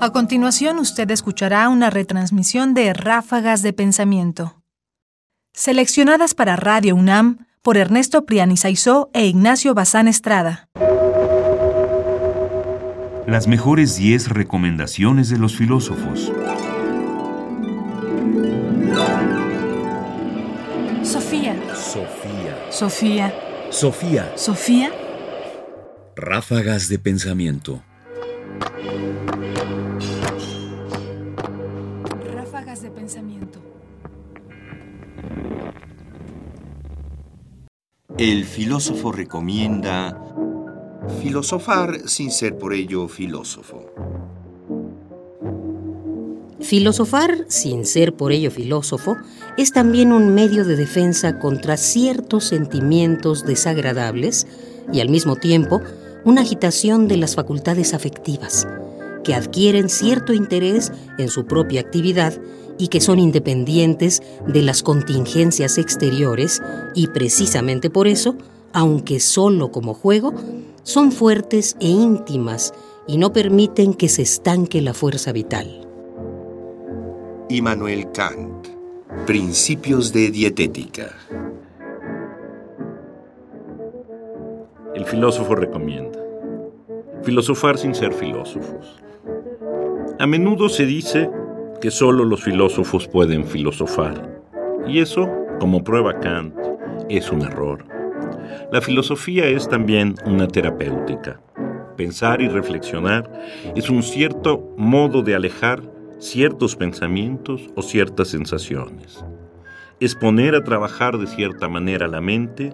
A 0.00 0.10
continuación, 0.10 0.78
usted 0.78 1.10
escuchará 1.10 1.68
una 1.68 1.90
retransmisión 1.90 2.72
de 2.72 2.92
Ráfagas 2.92 3.62
de 3.62 3.72
Pensamiento, 3.72 4.62
seleccionadas 5.52 6.34
para 6.34 6.54
Radio 6.54 6.94
UNAM 6.94 7.46
por 7.62 7.76
Ernesto 7.76 8.24
Priani 8.24 8.56
Saizó 8.56 9.10
e 9.12 9.26
Ignacio 9.26 9.74
Bazán 9.74 10.06
Estrada. 10.06 10.68
Las 13.26 13.48
mejores 13.48 13.96
10 13.96 14.28
recomendaciones 14.28 15.30
de 15.30 15.38
los 15.38 15.56
filósofos. 15.56 16.32
Sofía. 21.02 21.56
Sofía. 21.74 22.66
Sofía. 22.70 23.34
Sofía. 23.70 24.32
Sofía. 24.36 24.92
Ráfagas 26.14 26.88
de 26.88 27.00
pensamiento. 27.00 27.82
El 38.18 38.44
filósofo 38.46 39.12
recomienda 39.12 40.20
Filosofar 41.22 42.00
sin 42.08 42.32
ser 42.32 42.58
por 42.58 42.74
ello 42.74 43.06
filósofo. 43.06 43.92
Filosofar, 46.58 47.44
sin 47.46 47.86
ser 47.86 48.14
por 48.14 48.32
ello 48.32 48.50
filósofo, 48.50 49.16
es 49.56 49.72
también 49.72 50.12
un 50.12 50.34
medio 50.34 50.64
de 50.64 50.74
defensa 50.74 51.38
contra 51.38 51.76
ciertos 51.76 52.42
sentimientos 52.46 53.46
desagradables 53.46 54.48
y 54.92 54.98
al 54.98 55.10
mismo 55.10 55.36
tiempo 55.36 55.80
una 56.24 56.40
agitación 56.40 57.06
de 57.06 57.18
las 57.18 57.36
facultades 57.36 57.94
afectivas, 57.94 58.66
que 59.22 59.36
adquieren 59.36 59.88
cierto 59.88 60.32
interés 60.32 60.90
en 61.18 61.28
su 61.28 61.46
propia 61.46 61.82
actividad 61.82 62.34
y 62.78 62.88
que 62.88 63.00
son 63.00 63.18
independientes 63.18 64.22
de 64.46 64.62
las 64.62 64.82
contingencias 64.82 65.78
exteriores 65.78 66.62
y 66.94 67.08
precisamente 67.08 67.90
por 67.90 68.06
eso, 68.06 68.36
aunque 68.72 69.20
solo 69.20 69.70
como 69.70 69.94
juego, 69.94 70.32
son 70.82 71.12
fuertes 71.12 71.76
e 71.80 71.88
íntimas 71.88 72.72
y 73.06 73.18
no 73.18 73.32
permiten 73.32 73.94
que 73.94 74.08
se 74.08 74.22
estanque 74.22 74.80
la 74.80 74.94
fuerza 74.94 75.32
vital. 75.32 75.86
Immanuel 77.48 78.10
Kant. 78.12 78.68
Principios 79.26 80.12
de 80.12 80.30
dietética. 80.30 81.10
El 84.94 85.04
filósofo 85.06 85.54
recomienda 85.54 86.18
filosofar 87.22 87.76
sin 87.76 87.94
ser 87.94 88.12
filósofos. 88.14 88.96
A 90.18 90.26
menudo 90.26 90.68
se 90.68 90.86
dice 90.86 91.30
que 91.80 91.90
solo 91.90 92.24
los 92.24 92.42
filósofos 92.42 93.06
pueden 93.06 93.44
filosofar, 93.44 94.42
y 94.86 94.98
eso, 95.00 95.28
como 95.60 95.84
prueba 95.84 96.18
Kant, 96.18 96.54
es 97.08 97.30
un 97.30 97.42
error. 97.42 97.84
La 98.72 98.80
filosofía 98.80 99.46
es 99.46 99.68
también 99.68 100.14
una 100.24 100.48
terapéutica. 100.48 101.40
Pensar 101.96 102.40
y 102.40 102.48
reflexionar 102.48 103.30
es 103.74 103.90
un 103.90 104.02
cierto 104.02 104.74
modo 104.76 105.22
de 105.22 105.34
alejar 105.34 105.82
ciertos 106.18 106.76
pensamientos 106.76 107.68
o 107.76 107.82
ciertas 107.82 108.28
sensaciones. 108.28 109.24
Es 110.00 110.14
poner 110.14 110.54
a 110.54 110.64
trabajar 110.64 111.18
de 111.18 111.26
cierta 111.26 111.68
manera 111.68 112.06
la 112.08 112.20
mente 112.20 112.72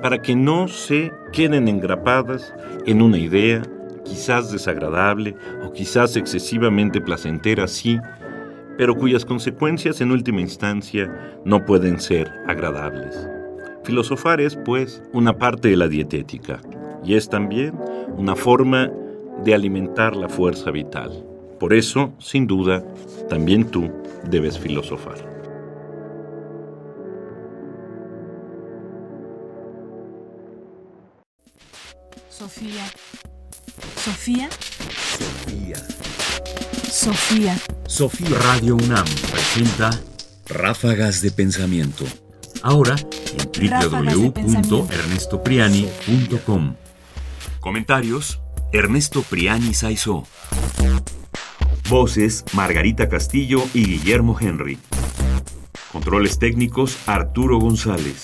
para 0.00 0.22
que 0.22 0.34
no 0.34 0.68
se 0.68 1.12
queden 1.32 1.68
engrapadas 1.68 2.54
en 2.86 3.02
una 3.02 3.18
idea, 3.18 3.62
quizás 4.04 4.50
desagradable 4.50 5.34
o 5.64 5.72
quizás 5.72 6.16
excesivamente 6.16 7.00
placentera, 7.00 7.66
sí, 7.68 7.98
pero 8.76 8.94
cuyas 8.94 9.24
consecuencias 9.24 10.00
en 10.00 10.10
última 10.10 10.40
instancia 10.40 11.10
no 11.44 11.64
pueden 11.64 12.00
ser 12.00 12.30
agradables. 12.46 13.28
Filosofar 13.84 14.40
es, 14.40 14.56
pues, 14.56 15.02
una 15.12 15.36
parte 15.38 15.68
de 15.68 15.76
la 15.76 15.88
dietética 15.88 16.60
y 17.04 17.14
es 17.14 17.28
también 17.28 17.74
una 18.16 18.36
forma 18.36 18.90
de 19.44 19.54
alimentar 19.54 20.14
la 20.14 20.28
fuerza 20.28 20.70
vital. 20.70 21.26
Por 21.58 21.72
eso, 21.72 22.12
sin 22.18 22.46
duda, 22.46 22.84
también 23.28 23.64
tú 23.64 23.90
debes 24.30 24.58
filosofar. 24.58 25.16
Sofía. 32.28 32.84
Sofía. 33.96 34.48
Sofía. 37.02 37.58
Sofía. 37.88 38.38
Radio 38.38 38.76
UNAM 38.76 39.04
presenta 39.32 39.90
Ráfagas 40.46 41.20
de 41.20 41.32
pensamiento. 41.32 42.04
ahora 42.62 42.94
en 43.56 43.70
www.ernestopriani.com. 44.32 46.76
Comentarios: 47.58 48.40
Ernesto 48.72 49.22
Priani 49.22 49.74
Saizó. 49.74 50.28
Voces: 51.88 52.44
Margarita 52.52 53.08
Castillo 53.08 53.64
y 53.74 53.84
Guillermo 53.84 54.38
Henry. 54.40 54.78
Controles 55.90 56.38
técnicos: 56.38 56.98
Arturo 57.06 57.58
González. 57.58 58.22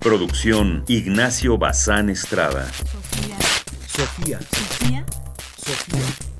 Producción: 0.00 0.84
Ignacio 0.86 1.56
Bazán 1.56 2.10
Estrada. 2.10 2.70
Sofía. 2.74 3.38
Sofía. 3.86 4.38
Sofía. 4.52 5.06
Sofía. 5.56 6.35